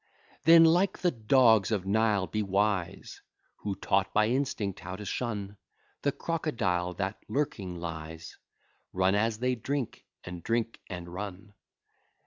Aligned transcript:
Then, 0.45 0.63
like 0.65 0.97
the 0.97 1.11
dogs 1.11 1.69
of 1.71 1.85
Nile, 1.85 2.25
be 2.25 2.41
wise, 2.41 3.21
Who, 3.57 3.75
taught 3.75 4.11
by 4.15 4.29
instinct 4.29 4.79
how 4.79 4.95
to 4.95 5.05
shun 5.05 5.57
The 6.01 6.11
crocodile, 6.11 6.95
that 6.95 7.19
lurking 7.29 7.79
lies, 7.79 8.35
Run 8.93 9.13
as 9.13 9.37
they 9.37 9.53
drink, 9.53 10.03
and 10.23 10.41
drink 10.41 10.79
and 10.89 11.07
run. 11.07 11.53